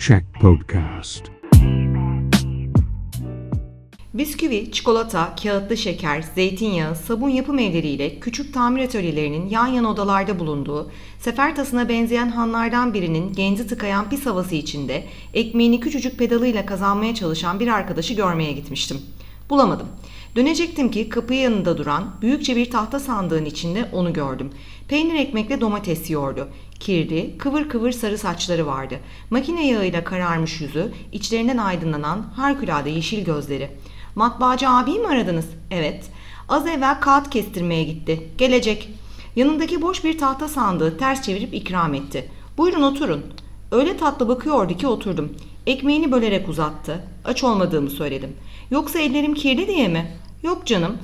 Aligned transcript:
Check 0.00 0.24
Podcast. 0.40 1.24
Bisküvi, 4.14 4.72
çikolata, 4.72 5.34
kağıtlı 5.42 5.76
şeker, 5.76 6.22
zeytinyağı, 6.34 6.96
sabun 6.96 7.28
yapım 7.28 7.58
evleriyle 7.58 8.20
küçük 8.20 8.54
tamir 8.54 8.84
atölyelerinin 8.84 9.48
yan 9.48 9.66
yana 9.66 9.90
odalarda 9.90 10.38
bulunduğu, 10.38 10.90
sefer 11.18 11.56
tasına 11.56 11.88
benzeyen 11.88 12.28
hanlardan 12.28 12.94
birinin 12.94 13.32
genzi 13.32 13.66
tıkayan 13.66 14.10
pis 14.10 14.26
havası 14.26 14.54
içinde 14.54 15.04
ekmeğini 15.34 15.80
küçücük 15.80 16.18
pedalıyla 16.18 16.66
kazanmaya 16.66 17.14
çalışan 17.14 17.60
bir 17.60 17.68
arkadaşı 17.68 18.14
görmeye 18.14 18.52
gitmiştim. 18.52 19.00
Bulamadım. 19.50 19.86
Dönecektim 20.36 20.90
ki 20.90 21.08
kapı 21.08 21.34
yanında 21.34 21.78
duran 21.78 22.04
büyükçe 22.22 22.56
bir 22.56 22.70
tahta 22.70 23.00
sandığın 23.00 23.44
içinde 23.44 23.88
onu 23.92 24.12
gördüm. 24.12 24.50
Peynir 24.88 25.14
ekmekle 25.14 25.60
domates 25.60 26.10
yiyordu. 26.10 26.48
Kirli, 26.80 27.38
kıvır 27.38 27.68
kıvır 27.68 27.92
sarı 27.92 28.18
saçları 28.18 28.66
vardı. 28.66 28.94
Makine 29.30 29.66
yağıyla 29.66 30.04
kararmış 30.04 30.60
yüzü, 30.60 30.92
içlerinden 31.12 31.58
aydınlanan 31.58 32.22
harikulade 32.36 32.90
yeşil 32.90 33.24
gözleri. 33.24 33.70
Matbaacı 34.14 34.68
abi 34.68 34.90
mi 34.90 35.06
aradınız? 35.06 35.46
Evet. 35.70 36.10
Az 36.48 36.66
evvel 36.66 37.00
kağıt 37.00 37.30
kestirmeye 37.30 37.84
gitti. 37.84 38.28
Gelecek. 38.38 38.88
Yanındaki 39.36 39.82
boş 39.82 40.04
bir 40.04 40.18
tahta 40.18 40.48
sandığı 40.48 40.98
ters 40.98 41.22
çevirip 41.22 41.54
ikram 41.54 41.94
etti. 41.94 42.30
Buyurun 42.58 42.82
oturun. 42.82 43.24
Öyle 43.70 43.96
tatlı 43.96 44.28
bakıyordu 44.28 44.76
ki 44.76 44.86
oturdum. 44.86 45.32
Ekmeğini 45.66 46.12
bölerek 46.12 46.48
uzattı. 46.48 47.04
Aç 47.24 47.44
olmadığımı 47.44 47.90
söyledim. 47.90 48.32
Yoksa 48.70 48.98
ellerim 48.98 49.34
kirli 49.34 49.66
diye 49.66 49.88
mi? 49.88 50.16
Yok 50.42 50.66
canım. 50.66 50.98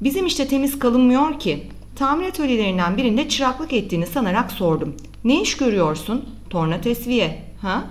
Bizim 0.00 0.26
işte 0.26 0.48
temiz 0.48 0.78
kalınmıyor 0.78 1.38
ki. 1.38 1.66
Tamir 1.96 2.26
atölyelerinden 2.26 2.96
birinde 2.96 3.28
çıraklık 3.28 3.72
ettiğini 3.72 4.06
sanarak 4.06 4.52
sordum. 4.52 4.94
Ne 5.24 5.42
iş 5.42 5.56
görüyorsun? 5.56 6.24
Torna 6.50 6.80
tesviye. 6.80 7.42
Ha? 7.62 7.84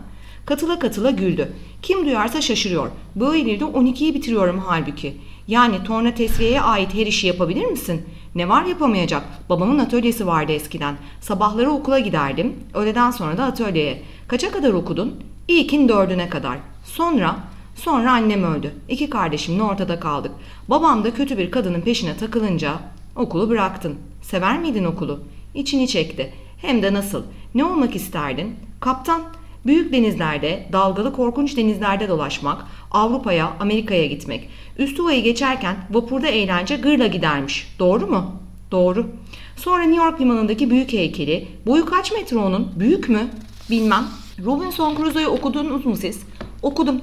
Katıla 0.45 0.80
katıla 0.80 1.11
güldü. 1.11 1.53
Kim 1.81 2.05
duyarsa 2.05 2.41
şaşırıyor. 2.41 2.91
Böyleleri 3.16 3.64
12'yi 3.64 4.14
bitiriyorum 4.14 4.64
halbuki. 4.66 5.17
Yani 5.47 5.83
torna 5.83 6.14
tesviyeye 6.14 6.61
ait 6.61 6.93
her 6.93 7.08
işi 7.08 7.27
yapabilir 7.27 7.66
misin? 7.66 8.02
Ne 8.35 8.49
var 8.49 8.65
yapamayacak? 8.65 9.23
Babamın 9.49 9.79
atölyesi 9.79 10.27
vardı 10.27 10.51
eskiden. 10.51 10.95
Sabahları 11.21 11.71
okula 11.71 11.99
giderdim. 11.99 12.55
Öğleden 12.73 13.11
sonra 13.11 13.37
da 13.37 13.43
atölyeye. 13.43 14.01
Kaça 14.27 14.51
kadar 14.51 14.73
okudun? 14.73 15.23
İlkin 15.47 15.89
dördüne 15.89 16.29
kadar. 16.29 16.57
Sonra 16.85 17.35
Sonra 17.75 18.11
annem 18.11 18.43
öldü. 18.43 18.73
İki 18.89 19.09
kardeşimle 19.09 19.63
ortada 19.63 19.99
kaldık. 19.99 20.31
Babam 20.67 21.03
da 21.03 21.13
kötü 21.13 21.37
bir 21.37 21.52
kadının 21.52 21.81
peşine 21.81 22.17
takılınca 22.17 22.73
okulu 23.15 23.49
bıraktın. 23.49 23.95
Sever 24.21 24.59
miydin 24.59 24.83
okulu? 24.83 25.19
İçini 25.53 25.87
çekti. 25.87 26.33
Hem 26.57 26.83
de 26.83 26.93
nasıl? 26.93 27.23
Ne 27.55 27.63
olmak 27.65 27.95
isterdin? 27.95 28.55
Kaptan. 28.79 29.21
Büyük 29.65 29.93
denizlerde, 29.93 30.69
dalgalı 30.73 31.13
korkunç 31.13 31.57
denizlerde 31.57 32.09
dolaşmak, 32.09 32.65
Avrupa'ya, 32.92 33.53
Amerika'ya 33.59 34.06
gitmek. 34.06 34.50
Üstüva'yı 34.78 35.23
geçerken 35.23 35.75
vapurda 35.92 36.28
eğlence 36.28 36.75
gırla 36.75 37.08
gidermiş. 37.08 37.67
Doğru 37.80 38.08
mu? 38.08 38.31
Doğru. 38.72 39.08
Sonra 39.56 39.83
New 39.83 40.06
York 40.06 40.22
limanındaki 40.22 40.70
büyük 40.70 40.94
heykeli. 40.94 41.48
Boyu 41.66 41.86
kaç 41.86 42.11
metre 42.11 42.38
onun? 42.38 42.72
Büyük 42.80 43.09
mü? 43.09 43.28
Bilmem. 43.70 44.06
Robinson 44.45 44.95
Crusoe'yu 44.95 45.28
okudunuz 45.28 45.86
mu 45.86 45.98
siz? 45.98 46.23
Okudum. 46.61 47.02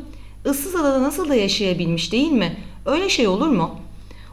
Issız 0.50 0.77
adada 0.77 1.03
nasıl 1.03 1.28
da 1.28 1.34
yaşayabilmiş 1.34 2.12
değil 2.12 2.33
mi? 2.33 2.56
Öyle 2.86 3.08
şey 3.08 3.28
olur 3.28 3.48
mu? 3.48 3.70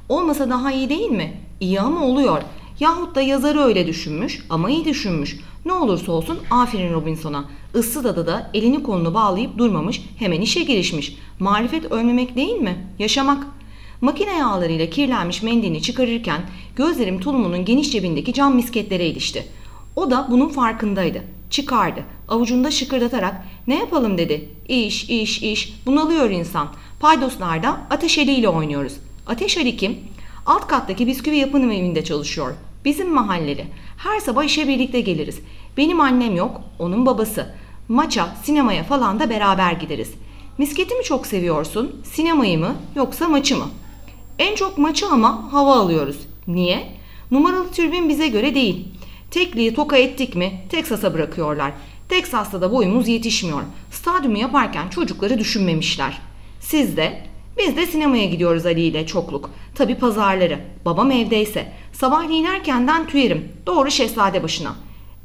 Olmasa 0.10 0.50
daha 0.50 0.72
iyi 0.72 0.90
değil 0.90 1.10
mi? 1.10 1.34
İyi 1.60 1.82
ama 1.82 2.06
oluyor. 2.06 2.42
Yahut 2.80 3.16
da 3.16 3.22
yazarı 3.22 3.60
öyle 3.60 3.88
düşünmüş 3.88 4.46
ama 4.50 4.70
iyi 4.70 4.86
düşünmüş. 4.86 5.40
Ne 5.66 5.74
olursa 5.74 6.12
olsun 6.12 6.40
aferin 6.52 6.94
Robinson'a. 6.94 7.46
Issız 7.76 8.06
adada 8.06 8.52
elini 8.54 8.84
kolunu 8.84 9.14
bağlayıp 9.14 9.58
durmamış 9.58 10.02
hemen 10.18 10.42
işe 10.42 10.64
girişmiş. 10.64 11.16
Marifet 11.40 11.92
ölmemek 11.92 12.36
değil 12.36 12.56
mi? 12.56 12.88
Yaşamak. 13.00 13.48
Makine 14.02 14.38
yağlarıyla 14.38 14.90
kirlenmiş 14.90 15.44
mendilini 15.44 15.82
çıkarırken 15.82 16.42
gözlerim 16.76 17.20
tulumunun 17.20 17.66
geniş 17.66 17.92
cebindeki 17.92 18.34
cam 18.34 18.56
misketlere 18.56 19.08
ilişti. 19.08 19.48
O 19.96 20.12
da 20.12 20.28
bunun 20.32 20.50
farkındaydı. 20.50 21.22
Çıkardı. 21.50 22.04
Avucunda 22.28 22.72
şıkırdatarak 22.72 23.46
ne 23.68 23.76
yapalım 23.80 24.18
dedi. 24.18 24.50
İş, 24.68 25.10
iş, 25.10 25.42
iş. 25.42 25.74
Bunalıyor 25.86 26.30
insan. 26.30 26.68
Paydoslarda 27.00 27.78
Ateş 27.90 28.18
Ali 28.18 28.32
ile 28.32 28.50
oynuyoruz. 28.50 28.94
Ateş 29.28 29.58
Ali 29.58 29.78
kim? 29.78 29.98
Alt 30.46 30.68
kattaki 30.68 31.08
bisküvi 31.08 31.38
yapım 31.38 31.72
evinde 31.72 32.04
çalışıyor. 32.04 32.54
Bizim 32.86 33.14
mahalleli. 33.14 33.68
Her 33.98 34.20
sabah 34.20 34.44
işe 34.44 34.68
birlikte 34.68 35.02
geliriz. 35.02 35.40
Benim 35.78 36.02
annem 36.02 36.36
yok, 36.36 36.62
onun 36.80 37.06
babası. 37.06 37.54
Maça, 37.88 38.36
sinemaya 38.44 38.84
falan 38.84 39.20
da 39.20 39.30
beraber 39.30 39.72
gideriz. 39.72 40.12
Misketi 40.58 40.96
mi 40.96 41.04
çok 41.04 41.28
seviyorsun, 41.28 42.02
sinemayı 42.04 42.60
mı 42.60 42.76
yoksa 42.96 43.28
maçı 43.28 43.58
mı? 43.58 43.66
En 44.40 44.56
çok 44.56 44.78
maçı 44.78 45.08
ama 45.08 45.54
hava 45.54 45.76
alıyoruz. 45.76 46.18
Niye? 46.48 46.88
Numaralı 47.32 47.72
türbin 47.72 48.10
bize 48.10 48.28
göre 48.28 48.56
değil. 48.56 48.88
Tekliği 49.32 49.74
toka 49.76 49.98
ettik 49.98 50.36
mi 50.36 50.62
Teksas'a 50.70 51.14
bırakıyorlar. 51.14 51.72
Teksas'ta 52.10 52.62
da 52.62 52.72
boyumuz 52.72 53.08
yetişmiyor. 53.08 53.62
Stadyumu 53.92 54.38
yaparken 54.38 54.90
çocukları 54.90 55.40
düşünmemişler. 55.40 56.22
Siz 56.60 56.98
de 56.98 57.28
biz 57.58 57.78
de 57.78 57.86
sinemaya 57.86 58.26
gidiyoruz 58.26 58.66
Ali 58.66 58.82
ile 58.82 59.06
çokluk. 59.06 59.50
Tabi 59.76 59.96
pazarları. 59.96 60.60
Babam 60.86 61.12
evdeyse. 61.12 61.72
Sabahleyin 61.94 62.46
erkenden 62.46 63.08
tüyerim. 63.08 63.52
Doğru 63.68 63.92
şehzade 63.92 64.44
başına. 64.44 64.76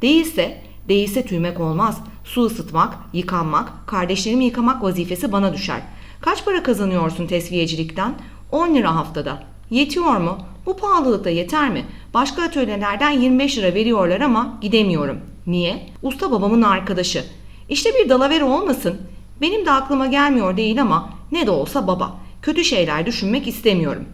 Değilse, 0.03 0.63
değilse 0.89 1.27
tüymek 1.27 1.61
olmaz. 1.61 2.01
Su 2.25 2.43
ısıtmak, 2.43 2.99
yıkanmak, 3.13 3.73
kardeşlerimi 3.87 4.45
yıkamak 4.45 4.83
vazifesi 4.83 5.33
bana 5.33 5.55
düşer. 5.55 5.81
Kaç 6.21 6.45
para 6.45 6.63
kazanıyorsun 6.63 7.27
tesviyecilikten? 7.27 8.15
10 8.53 8.75
lira 8.75 8.97
haftada. 8.97 9.43
Yetiyor 9.71 10.17
mu? 10.17 10.39
Bu 10.67 10.77
pahalılıkta 10.77 11.31
yeter 11.31 11.71
mi? 11.71 11.85
Başka 12.15 12.43
atölyelerden 12.43 13.11
25 13.11 13.59
lira 13.59 13.75
veriyorlar 13.75 14.21
ama 14.21 14.59
gidemiyorum. 14.61 15.21
Niye? 15.47 15.87
Usta 16.03 16.31
babamın 16.31 16.63
arkadaşı. 16.63 17.25
İşte 17.69 17.91
bir 17.95 18.09
dalavere 18.09 18.45
olmasın. 18.45 19.01
Benim 19.41 19.67
de 19.67 19.71
aklıma 19.71 20.07
gelmiyor 20.07 20.57
değil 20.57 20.83
ama 20.83 21.11
ne 21.33 21.47
de 21.47 21.51
olsa 21.51 21.87
baba. 21.87 22.17
Kötü 22.43 22.65
şeyler 22.65 23.07
düşünmek 23.07 23.47
istemiyorum. 23.47 24.05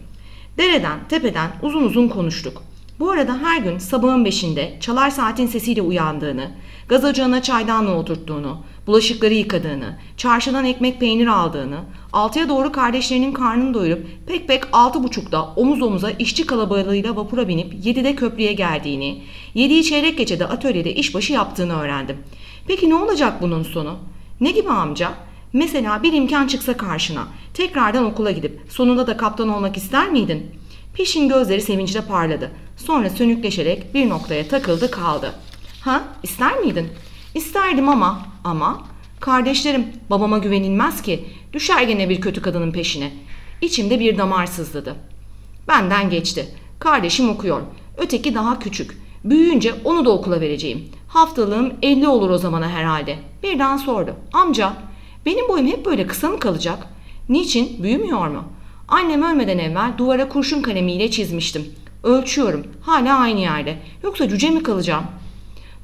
Dereden, 0.59 0.99
tepeden 1.09 1.51
uzun 1.63 1.83
uzun 1.83 2.09
konuştuk. 2.09 2.63
Bu 3.01 3.11
arada 3.11 3.39
her 3.39 3.61
gün 3.61 3.79
sabahın 3.79 4.25
beşinde 4.25 4.77
çalar 4.81 5.11
saatin 5.11 5.47
sesiyle 5.47 5.83
uyandığını, 5.83 6.51
gaz 6.89 7.05
ocağına 7.05 7.43
çaydanlığı 7.43 7.95
oturttuğunu, 7.95 8.59
bulaşıkları 8.87 9.35
yıkadığını, 9.35 9.99
çarşıdan 10.17 10.65
ekmek 10.65 11.01
peynir 11.01 11.27
aldığını, 11.27 11.79
altıya 12.13 12.49
doğru 12.49 12.73
kardeşlerinin 12.73 13.33
karnını 13.33 13.75
doyurup 13.75 14.07
pek 14.27 14.49
pek 14.49 14.65
altı 14.73 15.05
buçukta 15.05 15.43
omuz 15.57 15.83
omuza 15.83 16.11
işçi 16.11 16.47
kalabalığıyla 16.47 17.17
vapura 17.17 17.49
binip 17.49 17.87
yedide 17.87 18.15
köprüye 18.15 18.53
geldiğini, 18.53 19.23
yediği 19.55 19.85
çeyrek 19.85 20.19
gecede 20.19 20.47
atölyede 20.47 20.95
işbaşı 20.95 21.33
yaptığını 21.33 21.81
öğrendim. 21.81 22.17
Peki 22.67 22.91
ne 22.91 22.95
olacak 22.95 23.43
bunun 23.43 23.63
sonu? 23.63 23.97
Ne 24.41 24.51
gibi 24.51 24.71
amca? 24.71 25.13
Mesela 25.53 26.03
bir 26.03 26.13
imkan 26.13 26.47
çıksa 26.47 26.77
karşına, 26.77 27.29
tekrardan 27.55 28.05
okula 28.05 28.31
gidip 28.31 28.61
sonunda 28.69 29.07
da 29.07 29.17
kaptan 29.17 29.49
olmak 29.49 29.77
ister 29.77 30.11
miydin? 30.11 30.51
Peşin 30.95 31.29
gözleri 31.29 31.61
sevinçle 31.61 32.01
parladı. 32.01 32.51
Sonra 32.77 33.11
sönükleşerek 33.11 33.95
bir 33.95 34.09
noktaya 34.09 34.49
takıldı 34.49 34.91
kaldı. 34.91 35.35
Ha, 35.81 36.03
ister 36.23 36.59
miydin? 36.59 36.89
İsterdim 37.35 37.89
ama, 37.89 38.27
ama 38.45 38.85
kardeşlerim 39.21 39.87
babama 40.11 40.39
güvenilmez 40.39 41.03
ki. 41.03 41.25
Düşer 41.53 41.83
gene 41.83 42.09
bir 42.09 42.21
kötü 42.21 42.43
kadının 42.43 42.73
peşine. 42.73 43.13
İçimde 43.63 44.01
bir 44.01 44.19
damar 44.19 44.47
sızladı. 44.47 44.97
Benden 45.69 46.11
geçti. 46.11 46.49
Kardeşim 46.79 47.29
okuyor. 47.29 47.61
Öteki 47.97 48.35
daha 48.35 48.59
küçük. 48.59 48.99
Büyüyünce 49.25 49.75
onu 49.85 50.05
da 50.05 50.11
okula 50.11 50.41
vereceğim. 50.41 50.89
Haftalığım 51.09 51.75
50 51.83 52.09
olur 52.09 52.31
o 52.31 52.39
zamana 52.39 52.71
herhalde. 52.71 53.19
Birden 53.43 53.77
sordu. 53.77 54.15
Amca, 54.33 54.73
benim 55.27 55.49
boyum 55.49 55.67
hep 55.67 55.87
böyle 55.87 56.07
kısa 56.07 56.29
mı 56.29 56.41
kalacak? 56.41 56.87
Niçin? 57.29 57.83
Büyümüyor 57.83 58.29
mu? 58.29 58.45
Annem 58.89 59.23
ölmeden 59.23 59.59
evvel 59.59 59.93
duvara 59.99 60.29
kurşun 60.29 60.63
kalemiyle 60.63 61.11
çizmiştim. 61.11 61.67
Ölçüyorum. 62.03 62.67
Hala 62.83 63.19
aynı 63.19 63.41
yerde. 63.41 63.79
Yoksa 64.03 64.29
cüce 64.29 64.51
mi 64.51 64.63
kalacağım? 64.63 65.05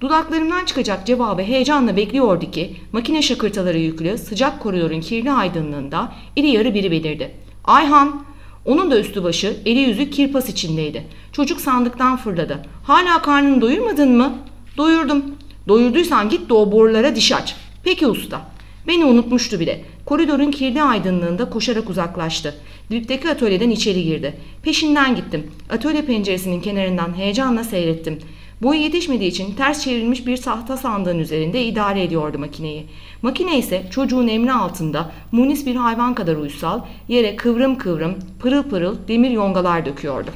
Dudaklarımdan 0.01 0.65
çıkacak 0.65 1.07
cevabı 1.07 1.43
heyecanla 1.43 1.97
bekliyordu 1.97 2.51
ki 2.51 2.77
makine 2.93 3.23
şakırtaları 3.23 3.79
yüklü 3.79 4.19
sıcak 4.19 4.61
koridorun 4.61 5.01
kirli 5.01 5.33
aydınlığında 5.33 6.13
iri 6.37 6.51
yarı 6.51 6.75
biri 6.75 6.91
belirdi. 6.91 7.35
Ayhan! 7.65 8.25
Onun 8.65 8.91
da 8.91 8.99
üstü 9.01 9.25
başı, 9.25 9.57
eli 9.67 9.79
yüzü 9.79 10.11
kirpas 10.11 10.49
içindeydi. 10.49 11.07
Çocuk 11.33 11.61
sandıktan 11.61 12.17
fırladı. 12.17 12.63
Hala 12.85 13.23
karnını 13.23 13.61
doyurmadın 13.61 14.17
mı? 14.17 14.33
Doyurdum. 14.77 15.25
Doyurduysan 15.69 16.29
git 16.29 16.51
borulara 16.51 17.17
diş 17.17 17.33
aç. 17.33 17.57
Peki 17.85 18.07
usta. 18.07 18.52
Beni 18.87 19.05
unutmuştu 19.05 19.61
bile. 19.61 19.85
Koridorun 20.05 20.51
kirli 20.51 20.83
aydınlığında 20.83 21.51
koşarak 21.51 21.91
uzaklaştı. 21.91 22.55
Dipteki 22.91 23.29
atölyeden 23.29 23.71
içeri 23.71 24.05
girdi. 24.05 24.35
Peşinden 24.63 25.17
gittim. 25.17 25.51
Atölye 25.71 26.03
penceresinin 26.03 26.61
kenarından 26.61 27.17
heyecanla 27.17 27.65
seyrettim. 27.65 28.19
Boyu 28.63 28.81
yetişmediği 28.81 29.31
için 29.31 29.55
ters 29.55 29.85
çevrilmiş 29.85 30.27
bir 30.27 30.37
tahta 30.37 30.77
sandığın 30.77 31.19
üzerinde 31.19 31.65
idare 31.65 32.03
ediyordu 32.03 32.39
makineyi. 32.39 32.87
Makine 33.23 33.59
ise 33.59 33.87
çocuğun 33.91 34.29
emri 34.29 34.53
altında 34.53 35.13
munis 35.33 35.67
bir 35.67 35.77
hayvan 35.77 36.15
kadar 36.15 36.37
uysal, 36.37 36.81
yere 37.09 37.37
kıvrım 37.37 37.79
kıvrım, 37.79 38.15
pırıl 38.41 38.63
pırıl 38.63 38.97
demir 39.09 39.31
yongalar 39.31 39.87
döküyordu. 39.87 40.31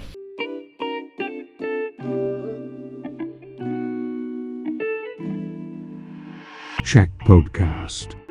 Check 6.85 7.11
Podcast. 7.27 8.26